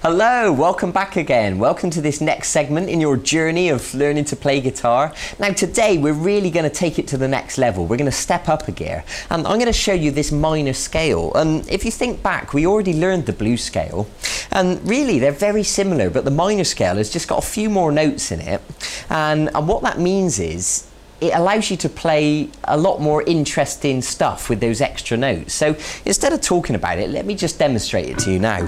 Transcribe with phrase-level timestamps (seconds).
[0.00, 1.58] Hello, welcome back again.
[1.58, 5.12] Welcome to this next segment in your journey of learning to play guitar.
[5.40, 7.84] Now, today we're really going to take it to the next level.
[7.84, 10.72] We're going to step up a gear and I'm going to show you this minor
[10.72, 11.34] scale.
[11.34, 14.08] And if you think back, we already learned the blues scale
[14.52, 17.90] and really they're very similar, but the minor scale has just got a few more
[17.90, 18.62] notes in it.
[19.10, 20.86] And, and what that means is
[21.20, 25.52] it allows you to play a lot more interesting stuff with those extra notes.
[25.52, 28.62] So instead of talking about it, let me just demonstrate it to you now.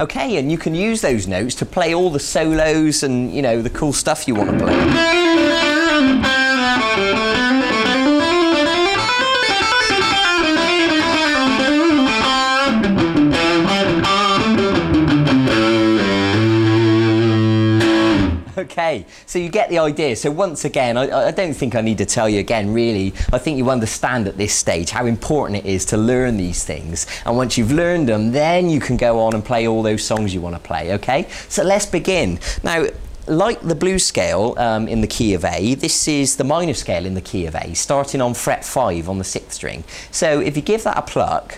[0.00, 3.62] Okay, and you can use those notes to play all the solos and, you know,
[3.62, 5.21] the cool stuff you want to play.
[18.62, 20.14] Okay, so you get the idea.
[20.14, 23.12] So once again, I, I, don't think I need to tell you again, really.
[23.32, 27.08] I think you understand at this stage how important it is to learn these things.
[27.26, 30.32] And once you've learned them, then you can go on and play all those songs
[30.32, 31.28] you want to play, okay?
[31.48, 32.38] So let's begin.
[32.62, 32.86] Now,
[33.26, 37.04] like the blues scale um, in the key of A, this is the minor scale
[37.04, 39.82] in the key of A, starting on fret 5 on the 6th string.
[40.12, 41.56] So if you give that a pluck,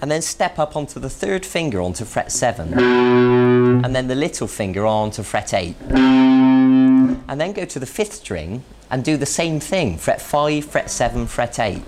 [0.00, 3.47] and then step up onto the third finger onto fret 7,
[3.78, 3.84] Mm.
[3.84, 8.64] and then the little finger onto fret 8, and then go to the 5th string
[8.90, 11.82] and do the same thing, fret 5, fret 7, fret 8.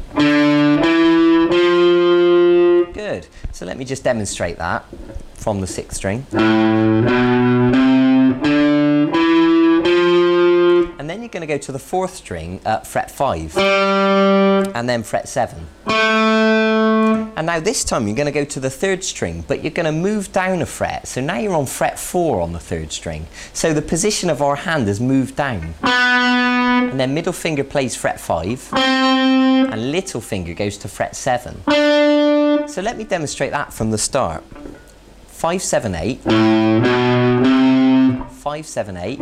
[2.93, 3.27] Good.
[3.53, 4.85] So let me just demonstrate that
[5.35, 6.27] from the 6th string.
[10.99, 15.03] And then you're going to go to the 4th string at fret 5, and then
[15.03, 15.67] fret 7.
[17.41, 19.87] And now this time you're going to go to the third string, but you're going
[19.87, 21.09] to move down a fret.
[21.09, 23.27] So now you're on fret 4 on the third string.
[23.55, 25.73] So the position of our hand has moved down.
[25.83, 31.63] And then middle finger plays fret 5, and little finger goes to fret 7.
[32.69, 34.45] So let me demonstrate that from the start.
[35.29, 36.21] 5, 7, 8.
[38.35, 39.19] 5, 7, 8.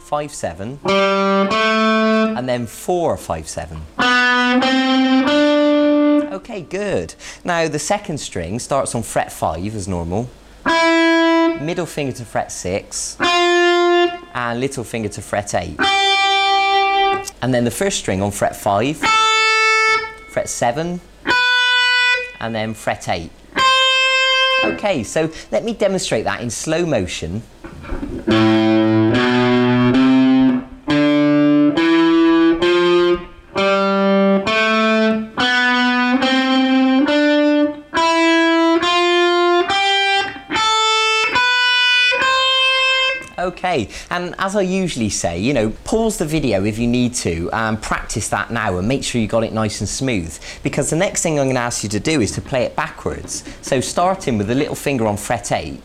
[0.00, 0.80] 5, 7.
[0.84, 4.87] And then 4, 5, 7.
[6.50, 7.14] Okay, good.
[7.44, 10.30] Now the second string starts on fret 5 as normal.
[11.60, 13.18] Middle finger to fret 6.
[13.20, 15.78] And little finger to fret 8.
[17.42, 18.96] And then the first string on fret 5,
[20.30, 21.02] fret 7,
[22.40, 23.30] and then fret 8.
[24.64, 27.42] Okay, so let me demonstrate that in slow motion.
[44.10, 47.80] And as I usually say, you know, pause the video if you need to and
[47.80, 50.38] practice that now and make sure you got it nice and smooth.
[50.62, 52.74] Because the next thing I'm going to ask you to do is to play it
[52.74, 53.44] backwards.
[53.60, 55.80] So starting with the little finger on fret 8,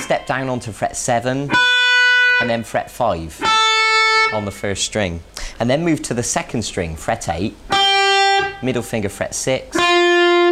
[0.00, 1.50] step down onto fret 7,
[2.40, 3.40] and then fret 5
[4.32, 5.22] on the first string.
[5.58, 7.54] And then move to the second string, fret 8,
[8.62, 9.76] middle finger fret 6,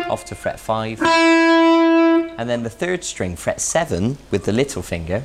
[0.08, 5.22] off to fret 5, and then the third string, fret 7, with the little finger,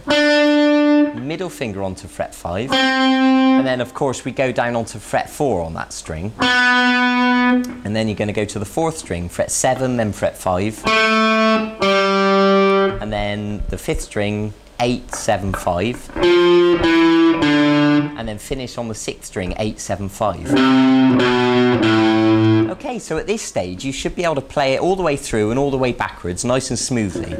[1.15, 5.61] middle finger onto fret 5, and then of course we go down onto fret 4
[5.63, 9.97] on that string, and then you're going to go to the fourth string, fret 7,
[9.97, 10.83] then fret 5,
[13.01, 16.11] and then the fifth string, 8, 7, 5,
[18.17, 20.53] and then finish on the sixth string, 8, 7, 5.
[22.71, 25.17] Okay, so at this stage you should be able to play it all the way
[25.17, 27.35] through and all the way backwards, nice and smoothly.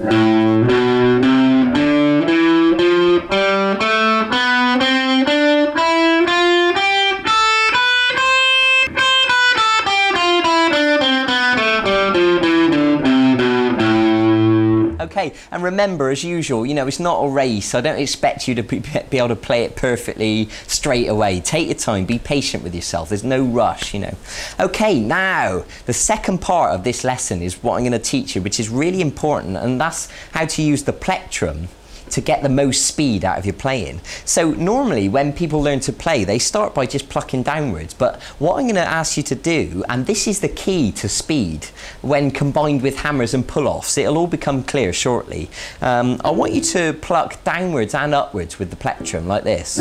[15.00, 17.74] Okay, and remember, as usual, you know, it's not a race.
[17.74, 21.40] I don't expect you to be, be, able to play it perfectly straight away.
[21.40, 23.10] Take your time, be patient with yourself.
[23.10, 24.16] There's no rush, you know.
[24.60, 28.42] Okay, now, the second part of this lesson is what I'm going to teach you,
[28.42, 31.70] which is really important, and that's how to use the plectrum
[32.12, 34.02] to get the most speed out of your playing.
[34.26, 37.94] So normally when people learn to play, they start by just plucking downwards.
[37.94, 41.10] But what I'm going to ask you to do, and this is the key to
[41.10, 41.66] speed,
[42.02, 45.50] when combined with hammers and pull-offs, it'll all become clear shortly.
[45.82, 49.80] Um, I want you to pluck downwards and upwards with the plectrum like this.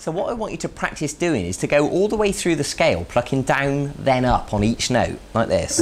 [0.00, 2.56] So what I want you to practice doing is to go all the way through
[2.56, 5.78] the scale, plucking down, then up on each note, like this.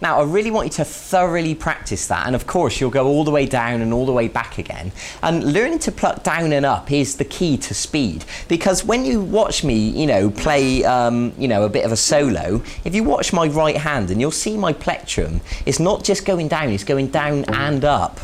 [0.00, 3.24] Now I really want you to thoroughly practice that, and of course, you'll go all
[3.24, 4.92] the way down and all the way back again.
[5.22, 9.20] And learning to pluck down and up is the key to speed because when you
[9.20, 13.04] watch me, you know, play, um, you know, a bit of a solo, if you
[13.04, 16.84] watch my right hand and you'll see my plectrum, it's not just going down, it's
[16.84, 18.20] going down and up.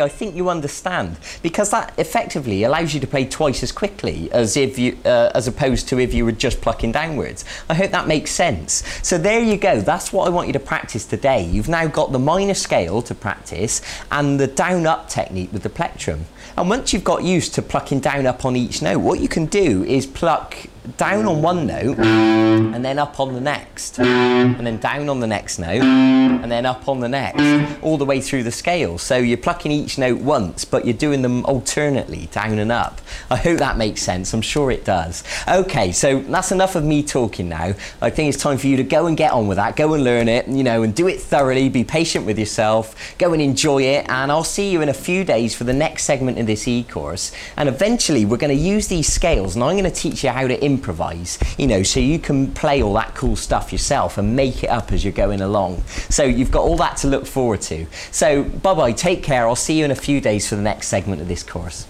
[0.00, 4.56] I think you understand because that effectively allows you to play twice as quickly as
[4.56, 7.44] if you, uh, as opposed to if you were just plucking downwards.
[7.68, 8.84] I hope that makes sense.
[9.02, 9.80] So there you go.
[9.80, 11.44] That's what I want you to practice today.
[11.44, 15.70] You've now got the minor scale to practice and the down up technique with the
[15.70, 16.26] plectrum.
[16.56, 19.46] And once you've got used to plucking down up on each note, what you can
[19.46, 20.56] do is pluck
[20.96, 23.98] down on one note and then up on the next.
[23.98, 27.42] And then down on the next note and then up on the next
[27.82, 28.98] all the way through the scale.
[28.98, 33.00] So you're plucking each note once but you're doing them alternately down and up.
[33.30, 34.32] I hope that makes sense.
[34.32, 35.24] I'm sure it does.
[35.48, 37.74] Okay so that's enough of me talking now.
[38.00, 39.76] I think it's time for you to go and get on with that.
[39.76, 41.68] Go and learn it you know and do it thoroughly.
[41.68, 43.16] Be patient with yourself.
[43.18, 46.04] Go and enjoy it and i'll see you in a few days for the next
[46.04, 47.32] segment in this e-course.
[47.56, 50.46] And eventually we're going to use these scales and i'm going to teach you how
[50.46, 54.64] to improvise, you know, so you can play all that cool stuff yourself and make
[54.64, 55.82] it up as you're going along.
[56.08, 57.86] So you've got all that to look forward to.
[58.10, 59.46] So bye bye, take care.
[59.46, 61.86] I'll see you in a few days for the next segment of this course.